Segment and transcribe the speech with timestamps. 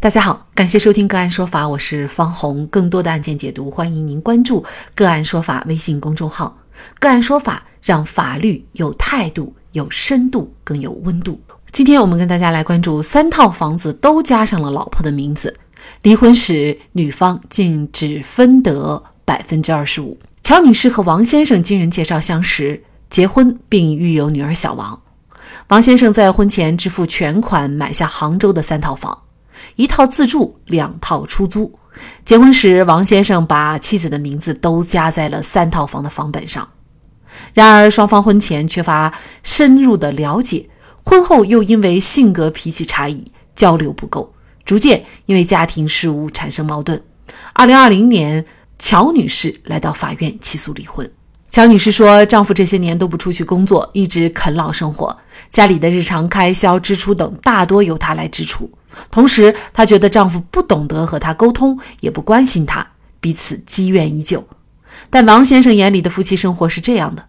[0.00, 2.64] 大家好，感谢收听个案说法，我是方红。
[2.68, 6.56] 更多的案件解读，欢迎您关注个案说法微信公众号。
[7.00, 11.40] 个案说法让法律有态度、有深度、更有温度。
[11.72, 15.52] 今天我们跟大家来关注三套房子都加上了老婆的名字，
[16.02, 20.16] 离婚时女方竟只分得百分之二十五。
[20.44, 25.02] 乔女士和王先生经人介绍相识，结婚并育有女儿小王。
[25.70, 29.22] 王先生在婚前支付全款买下杭州的三套房。
[29.78, 31.78] 一套自住，两套出租。
[32.24, 36.68] 结婚时，王先生把妻子的名字都加在了三套房的房本上。
[37.54, 40.68] 然而，双方婚前缺乏深入的了解，
[41.04, 47.00] 婚后又因为性格脾气差异，交流不够，逐渐因为家庭事务产生矛盾。
[47.52, 48.44] 二零二零年，
[48.80, 51.08] 乔女士来到法院起诉离婚。
[51.50, 55.16] 乔女士说，丈夫这些年都不出去工作，一直啃老生活，
[55.50, 58.70] 家里的日常开销、支出等大多由她来支出。
[59.10, 62.86] 同时，她觉得丈夫不懂得和她沟通，也不关心她，
[63.18, 64.46] 彼此积怨已久。
[65.08, 67.24] 但王先生眼里的夫妻生活是这样的：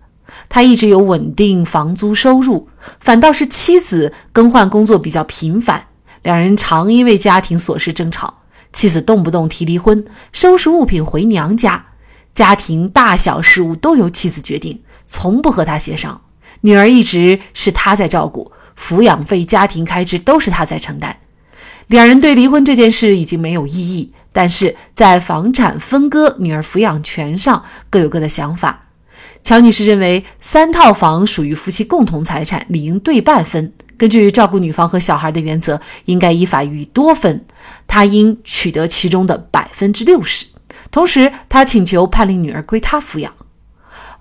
[0.50, 2.68] 他一直有稳定房租收入，
[3.00, 5.88] 反倒是妻子更换工作比较频繁，
[6.24, 8.40] 两人常因为家庭琐事争吵，
[8.74, 10.04] 妻子动不动提离婚，
[10.34, 11.86] 收拾物品回娘家。
[12.40, 16.22] 家庭大小事务都由妻子决定，从不和他协商。
[16.62, 21.18] 女儿一直是他在照顾，抚养费、家庭开支都是他在承担。
[21.88, 28.86] 两人对离婚这件事已经没有异议，但是在房产分割、女儿抚养权上各有各的想法。
[29.44, 33.74] 乔女士认为，三套房属于夫妻共同财产，理应对半分。
[33.98, 37.46] 根据照顾女方和小孩的原则，应该依法予以多分，
[37.86, 40.46] 她应取得其中的百分之六十。
[40.92, 43.32] 同时，他请求判令女儿归他抚养。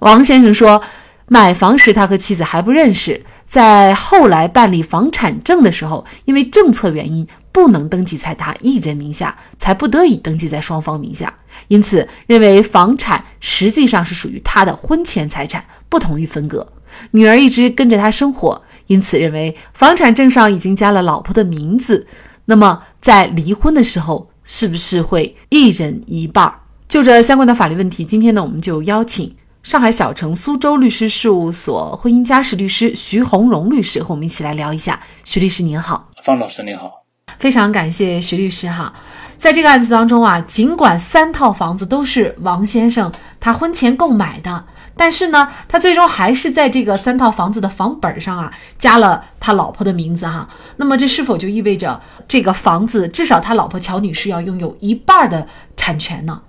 [0.00, 0.82] 王先生说，
[1.26, 11.34] 买房时他和妻子还不认识，在后来办理房产证的时候，因为政策原因不能登记在他一人名下，才不得已登记在双方名下。
[11.68, 16.66] 因此，认为房产实际上是属于他的婚前财产，不同于分割。
[17.10, 22.06] 女儿一直跟着他生活，因此认为房产证上已经加了老婆的名字。
[22.46, 26.50] 那么，在离婚的时候，是不是会一人一半？
[26.88, 34.98] 就这相关的法律问题，今天呢，我们就邀请上海小城苏州律师事务所婚姻家事律师徐红荣律师和我们一起来聊一下。
[35.22, 37.04] 徐律师您好，方老师您好，
[37.38, 38.94] 非常感谢徐律师哈。
[39.36, 44.64] 在这个案子当中啊，尽管三套房子都是王先生他婚前购买的。
[44.96, 50.48] 但是呢，他最终还是在这个三套房子的房本上啊，加了他老婆的名字哈。
[50.78, 55.46] 那么这是否就意味着这个房子至少他老婆乔女士要拥有一半的
[55.76, 56.40] 产权呢？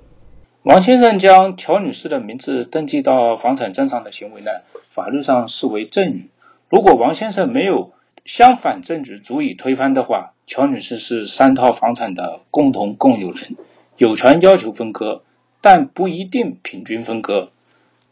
[0.64, 4.52] 王先生将乔女士的名字登记到房产证上的行为呢，
[4.90, 6.30] 法律上视为赠与。
[6.68, 7.94] 如果王先生没有
[8.26, 13.56] 相反证据足以推翻的话，乔女士是三套房产的共同共有人，
[13.96, 15.24] 有权要求分割，
[15.62, 17.52] 但不一定平均分割。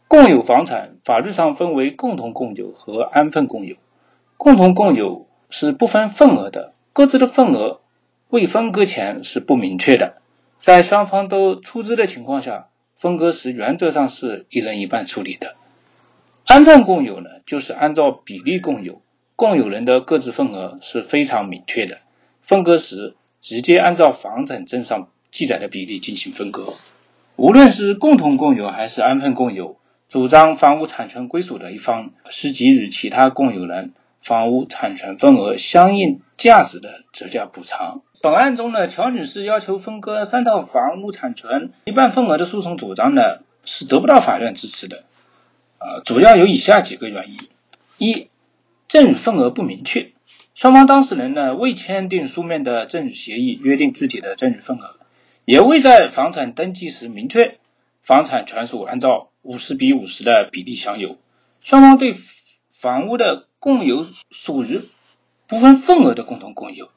[0.08, 3.76] 共有房产法律上分为共同共有和安分共有。
[4.38, 7.80] 共同共有是不分份额的，各自的份额
[8.30, 10.14] 未分割前是不明确的。
[10.58, 15.56] 在双方都出资的情况下，分割时原则上是一人一半处理的。
[16.44, 19.00] 安分共有呢，就是按照比例共有，
[19.36, 21.98] 共有人的各自份额是非常明确的，
[22.42, 26.74] 分割时直接按照房产证上记载的比例进行分割。
[27.36, 29.78] 无论是共同共有还是安分共有。
[30.08, 33.92] 主张房屋产权归属的一方是给予其他共有人
[34.22, 38.00] 房屋产权份额相应价值的折价补偿。
[38.20, 43.22] 本案中呢，乔女士要求分割三套房屋产权一半份额的诉讼主张呢，
[43.64, 45.04] 是得不到法院支持的。
[45.78, 47.38] 啊，主要有以下几个原因：
[47.98, 48.28] 一、
[48.88, 50.12] 赠与份额不明确，
[50.54, 54.96] 双方当事人呢未签订书面的赠与协议，约定具体的赠与份额，
[55.44, 57.58] 也未在房产登记时明确
[58.02, 59.28] 房产权属按照。
[59.40, 61.16] 五十比五十的比例享有，
[61.62, 62.14] 双方对
[62.70, 64.82] 房屋的共有属于
[65.46, 66.90] 不分份额的共同共有。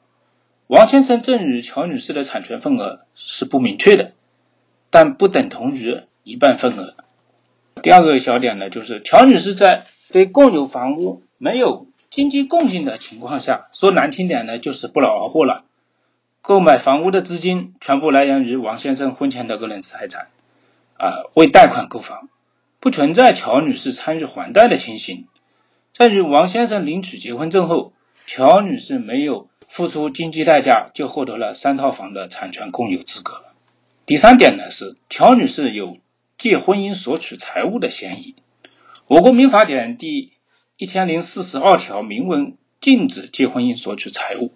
[0.72, 4.12] 王先生赠与乔女士的产权份额是不明确的，
[4.88, 6.94] 但不等同于一半份额。
[7.82, 15.64] 第二个小点呢，就是乔女士在对共有房屋没有经济共性的情况下，说难听点呢，就是不劳而获了。
[16.40, 20.28] 购买房屋的资金全部来源于王先生婚前的个人财产，
[20.96, 22.30] 啊，为贷款购房。
[22.80, 25.26] 不存在乔女士参与还贷的情形。
[25.92, 27.92] 在与王先生领取结婚证后，
[28.24, 33.42] 乔女士没有付出经济代价就获得了三套房的产权共有资格。
[34.04, 35.96] 第三点呢是，乔女士有
[36.36, 38.34] 借婚姻索取财物的嫌疑。
[39.06, 40.32] 我国民法典第
[40.76, 44.52] 一千零四十二条明文禁止借婚姻索取财物。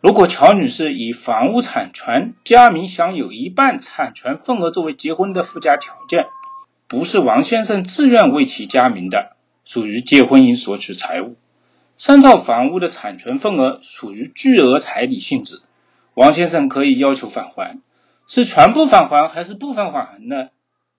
[0.00, 6.26] 如果乔女士以房屋产权加名享有一半产权份额作为结婚的附加条件，
[6.86, 9.34] 不是王先生自愿为其加名的，
[9.64, 11.34] 属于借婚姻索取财物。
[11.96, 15.60] 三套房屋的产权份额属于巨额彩礼性质，
[16.14, 17.78] 王先生可以要求返还，
[18.26, 20.48] 是全部返还还是部分返还呢？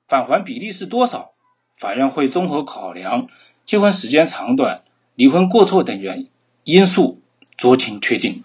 [0.07, 1.31] 返还比例是多少？
[1.75, 3.27] 法院会综合考量
[3.65, 4.83] 结婚时间长短、
[5.15, 6.27] 离婚过错等原
[6.63, 7.19] 因素
[7.57, 8.43] 酌情确定。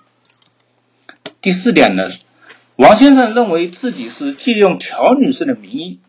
[1.40, 2.08] 第四点呢，
[2.76, 6.00] 王先生认为自己是借用乔女士的名义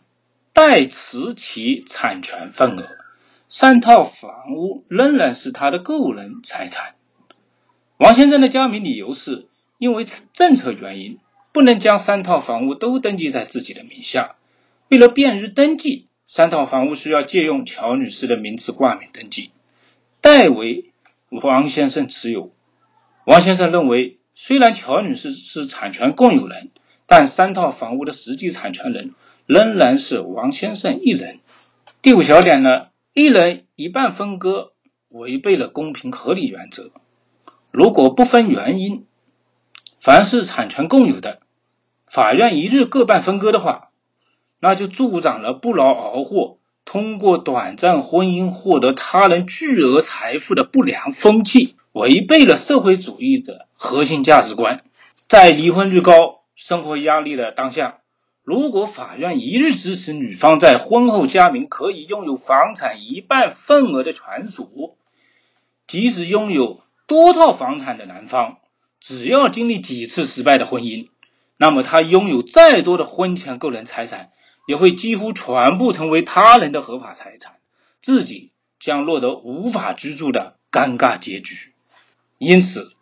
[0.54, 2.88] 代持其产权份额，
[3.50, 6.96] 三套房屋仍然是他的个人财产。
[7.98, 9.48] 王先生的加名理由是
[9.78, 11.18] 因为政策原因，
[11.51, 14.36] 不能将三套房屋都登记在自己的名下，
[14.88, 19.52] 为了便于登记，三套房屋需要借用乔女士的名字挂名登记，
[20.22, 20.92] 代为
[21.30, 22.54] 王先生持有。
[23.25, 24.16] 王先生认为。
[24.42, 26.69] 虽然乔女士是产权共有人，
[27.07, 29.13] 但三套房屋的实际产权人
[29.45, 31.40] 仍然是王先生一人。
[32.02, 32.88] 第五小点呢，
[33.19, 34.71] 一人一半分割
[35.10, 36.89] 违背了公平合理原则。
[37.69, 39.06] 如果不分原因，
[40.00, 41.39] 凡是产权共有的，
[42.07, 43.89] 法院一日各半分割的话，
[44.62, 51.75] 那就助长了不劳而获、通过短暂婚姻获得他人巨额财富的不良风气。
[51.92, 54.86] 违背了社会主义的核心价值观。
[55.27, 57.99] 在离婚率高、生活压力的当下，
[58.50, 64.98] 如果法院一日支持女方在婚后加名可以拥有房产一半份额的权属，
[65.86, 68.57] 即使拥有多套房产的男方，
[69.00, 71.10] 只要经历几次失败的婚姻，
[71.57, 74.31] 那么他拥有再多的婚前个人财产，
[74.66, 77.57] 也会几乎全部成为他人的合法财产，
[78.02, 78.50] 自己
[78.80, 81.75] 将落得无法居住的尴尬结局。
[82.40, 82.94] 因此，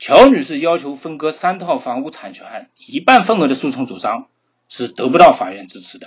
[0.00, 4.26] 乔女士要求分割三套房屋产权一半份额的诉讼主张。
[4.68, 6.06] 是得不到法院支持的。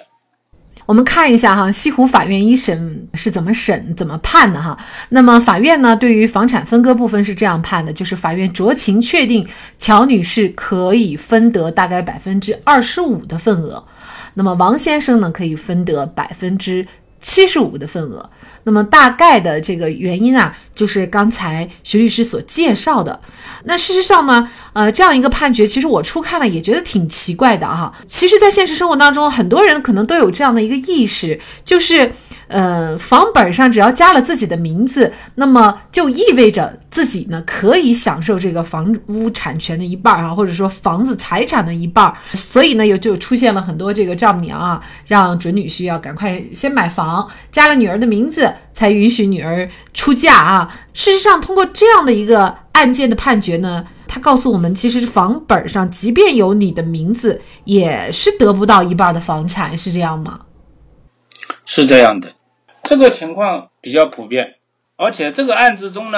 [0.85, 4.75] 我们看一下哈，西湖法院一审是怎么审、怎么判的哈。
[5.09, 9.47] 那么法院呢，对于房产分割部分是这样判的，就是法院酌情确定
[9.77, 13.83] 乔女士可以分得大概百分之二十五的份额，
[14.33, 16.83] 那么王先生呢，可以分得百分之
[17.19, 18.29] 七十五的份额。
[18.63, 23.19] 那么大概的这个原因啊，就是刚才徐律师所介绍的。
[23.63, 27.91] 那事实上呢，呃，这样一个判决，其实我初看了也觉得挺奇怪的哈。
[28.05, 32.11] 其实，在现实生活当中，很多人可能都有这样的一个意识，就是。
[32.49, 42.11] 呃，房本上只要加了自己的名字，那么就意味着自己呢可以享受这个房屋产权的一半啊，或者说房子财产的一半。
[42.33, 50.75] 所以呢，又就出现了很多这个丈母娘啊，让准女婿要赶快先买房，加了女儿的名字，才允许女儿出嫁啊。
[50.93, 60.39] 事实上，通过这样的一个案件的判决呢，他告诉我们，其实房本上即便有你的名字，也是得不到一半的房产，是这样吗？
[61.65, 62.33] 是这样的。
[62.89, 64.55] 这个情况比较普遍，
[64.95, 66.17] 而且这个案子中呢，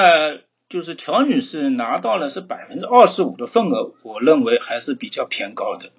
[0.69, 5.89] 就是乔女士拿到了是百分之二十五的份额，我认为还是比较偏高的，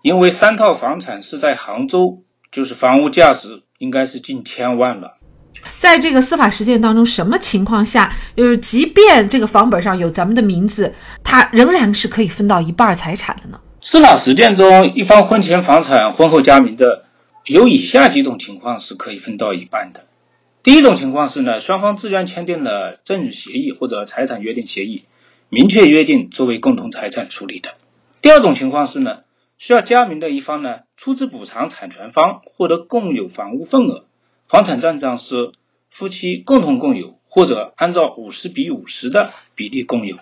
[0.00, 5.18] 因为三套房产是在杭州，就是房屋价值应该是近千万了。
[5.78, 13.60] 在这个司法实践当中，什么情况下，就是即便这个房本上有咱们的名字，它仍然是可以分到一半财产的呢？
[13.82, 17.04] 司法实践中，一方婚前房产婚后加名的。
[17.48, 20.04] 有以下几种情况是可以分到一半的。
[20.62, 25.04] 第一种情况是呢，双方自愿签订了赠与协议或者财产约定协议，
[25.48, 27.76] 明确约定作为共同财产处理的。
[28.20, 29.20] 第二种情况是呢，
[29.56, 34.04] 需要加名的一方呢出资补偿产权方获得共有房屋份额，
[34.46, 35.52] 房产账上是
[35.88, 40.18] 夫妻共同共有或者按照五十比五十的比例共有。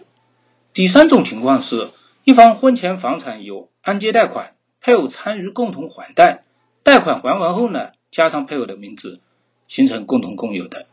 [0.72, 1.88] 第三种情况是，
[2.22, 6.44] 一方婚前房产有按揭贷款，配偶参与共同还贷。
[6.86, 9.18] 贷款还完后呢，加上配偶的名字，
[9.66, 10.86] 形成共同共有的。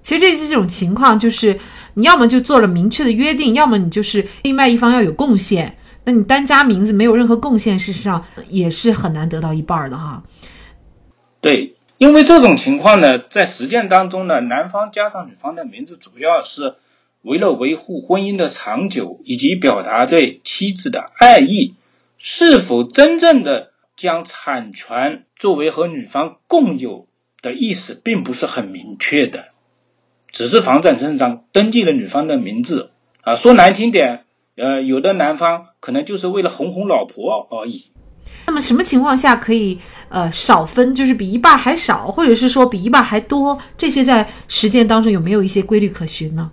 [0.00, 1.60] 其实这这种情况，就是
[1.92, 5.76] 你要么就做了明确的约定，要么你就是另外一方要有贡献。
[6.04, 10.22] 那你单加名字没有任何贡献，事实上也是很难得到一半的哈。
[11.42, 16.76] 对，因为这种情况呢，在实践当中呢，男方加上女方的名字，主要是
[17.20, 21.74] 为了维护婚姻的长久，以及表达对妻子的爱意。
[22.16, 23.69] 是否真正的？
[24.00, 27.06] 将产权作为和女方共有
[27.42, 29.48] 的意思，并不是很明确的，
[30.32, 33.36] 只是房产证上登记了女方的名字啊。
[33.36, 34.24] 说难听点，
[34.56, 37.90] 呃，有的男方可能就是为了哄哄老婆而已。
[38.46, 39.78] 那么什么情况下可以
[40.08, 43.58] 呃少分，就是比一半还少，或者是说比一半还多？
[43.76, 46.50] 这些在实践当中有没有一些规律可循呢？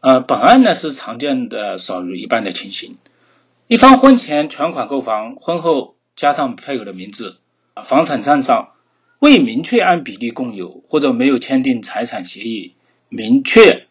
[0.00, 2.96] 呃，本案呢是常见的少于一半的情形。
[3.66, 7.38] 一方婚前全款购房，婚后加上配偶的名字，
[7.82, 8.74] 房产证上
[9.20, 12.74] 未明确按比例共有，或者没有签订财产协议，
[13.08, 13.86] 明确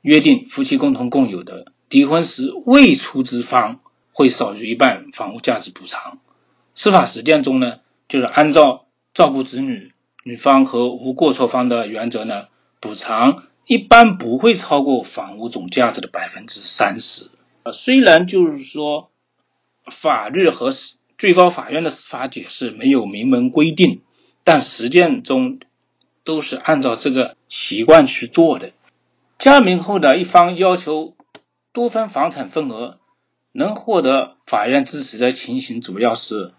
[0.00, 3.80] 约定夫妻共同共有的，离婚时未出资方
[4.12, 6.20] 会少于一半房屋价值补偿。
[6.76, 12.46] 司法实践中呢，就是按照照顾子女女方和无过错方的原则呢，
[12.78, 17.30] 补偿一般不会超过房屋总价值的百分之三十。
[17.64, 19.10] 呃，虽然就是说。
[19.90, 20.70] 法律和
[21.16, 24.02] 最高法院的司法解释没有明文规定，
[24.42, 25.60] 但实践中
[26.24, 28.72] 都是按照这个习惯去做的。
[29.38, 31.16] 加名后的一方要求
[31.72, 32.98] 多分房产份额，
[33.52, 36.52] 能获得法院支持的情形，主要是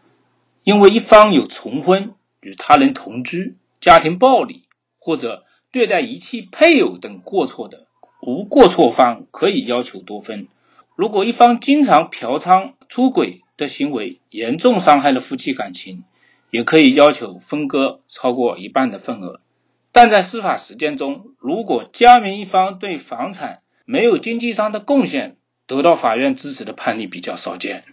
[0.64, 4.64] 因为一方有重婚、与他人同居、家庭暴力
[4.98, 7.88] 或者虐待遗弃配偶等过错的，
[8.22, 10.48] 无过错方可以要求多分。
[10.96, 16.04] 如果一方经常嫖娼、出轨的行为严重伤害了夫妻感情，
[16.52, 19.40] 也可以要求分割超过一半的份额。
[19.92, 27.84] 但在司法实践中，如果加名一方对房产没有经济上的贡献，得到法院支持的判例比较少见。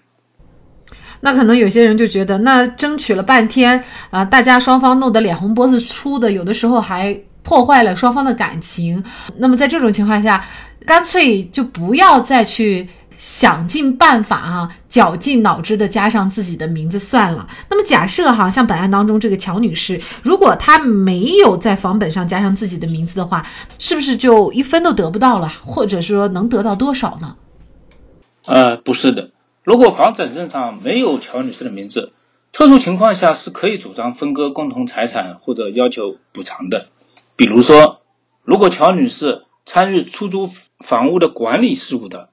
[1.20, 9.02] 那可能有些人就觉得，那争取了半天啊，大家双方弄得脸红脖子粗的，有的时候还破坏了双方的感情。
[9.36, 10.44] 那么在这种情况下，
[10.84, 12.88] 干脆就不要再去
[13.22, 17.46] 想尽办法哈，绞尽脑汁的加上自己的名字算了。
[17.70, 23.46] 那么假设哈，像本案当中这个乔女士，如果她没有在房本上加上自己的名字的话，
[23.78, 25.46] 是不是就一分都得不到了？
[25.64, 27.36] 或者说能得到多少呢？
[28.44, 29.30] 呃，不是的。
[29.62, 32.12] 如果房产证上没有乔女士的名字，
[32.50, 36.88] 特殊情况下是可以主张分割共同财产或者要求补偿的。
[37.36, 38.00] 比如说，
[38.42, 40.50] 如果乔女士参与出租
[40.84, 42.30] 房屋的管理事务的，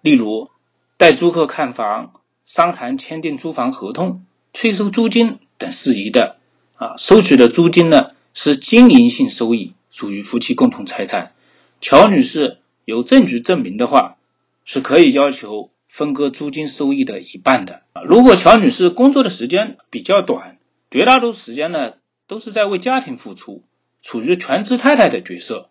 [0.00, 0.48] 例如
[0.96, 6.36] 带租客看房、商谈签订租房合同、催收租金等事宜的，
[6.76, 11.32] 啊，收取的租金呢是经营性收益，属于夫妻共同财产。
[11.80, 14.16] 乔女士有证据证明的话，
[14.64, 17.82] 是可以要求分割租金收益的一半的。
[17.92, 20.58] 啊，如果乔女士工作的时间比较短，
[20.90, 21.94] 绝大多数时间呢
[22.26, 23.62] 都是在为家庭付出，
[24.02, 25.68] 处于全职太太的角色。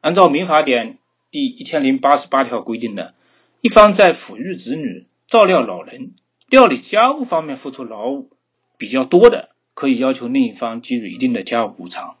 [0.00, 0.98] 按照民法典
[1.30, 3.14] 第一千零八十八条规定的，
[3.62, 6.14] 一方在抚育子女、照料老人、
[6.48, 8.30] 料理家务方面付出劳务
[8.76, 12.16] 比较多的，可以要求另一方给予一定的家务补偿。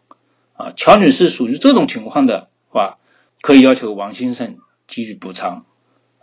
[0.54, 2.98] 啊，乔女士属于这种情况的话，
[3.40, 5.66] 可以要求王先生给予补偿。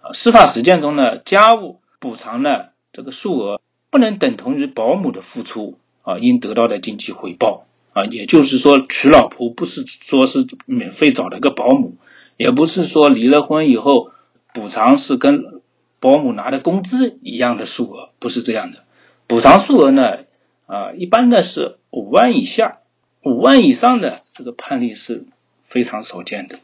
[0.01, 3.59] 啊，司法实践中呢，家务补偿呢这个数额
[3.89, 7.65] 不能等同于保姆的付出啊应得到的经济回报。
[7.91, 11.97] 啊，也就是说，娶老婆不是说是免费找了个保姆，
[12.37, 14.11] 也不是说离了婚以后
[14.53, 15.61] 补偿是跟
[15.99, 18.83] 保姆拿的工资一样的数额，不是这样的。
[19.27, 20.19] 补偿数额呢，
[20.65, 22.79] 啊，一般的是五万以下，
[23.23, 25.25] 五万以上的这个判例是
[25.63, 26.59] 非常少见的。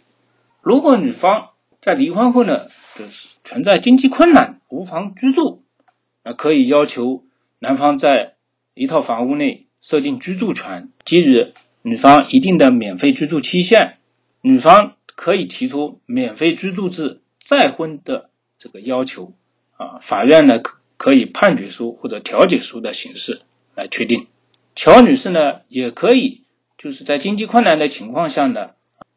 [0.62, 1.50] 如果女方
[1.82, 2.66] 在离婚后呢，
[2.96, 5.64] 就是存在经济困难无房居住，
[6.24, 7.24] 那可以要求
[7.60, 8.36] 男方在
[8.74, 9.64] 一套房屋内。
[9.82, 13.98] 设定居住权，给予女方一定的免费居住期限，
[14.42, 19.34] 女方可以提出免费居住制再婚的这个要求，
[19.78, 23.44] 啊，法院呢可可以判决书或者调解书的形式
[23.76, 24.26] 来确定。
[24.76, 26.42] 乔女士呢也可以
[26.78, 28.72] 就是在经济困难的情况下呢，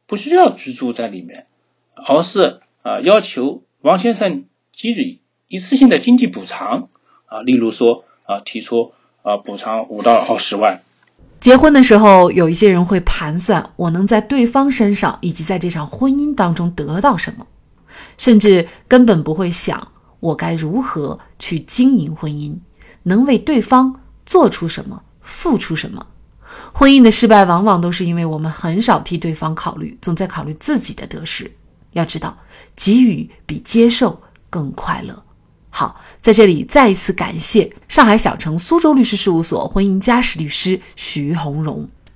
[0.06, 1.46] 不需要居住在里面，
[1.94, 6.90] 而是啊要求王先生给予一次性的经济补偿，
[7.24, 8.92] 啊，例如说啊提出。
[9.20, 10.80] 啊，补偿五到二十万。
[11.38, 17.46] 结婚的时候，有一些人会盘算，我能在对方身上以及在这场婚姻当中得到什么，
[18.16, 22.56] 甚至根本不会想我该如何去经营婚姻，
[23.04, 26.06] 能为对方做出什么，付出什么。
[26.72, 31.50] 婚姻的失败，往往都是因为我们很少替对方考虑，总在考虑自己的得失。
[31.92, 32.36] 要知道，
[32.76, 35.22] 给予比接受更快乐。
[35.70, 41.88] 好，在这里再一次感谢上海小城苏州律师事务所婚姻家事律师徐红荣。